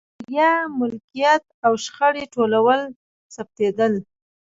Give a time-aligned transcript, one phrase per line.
[0.19, 2.51] مالیه، ملکیت او شخړې ټول
[3.35, 3.93] ثبتېدل.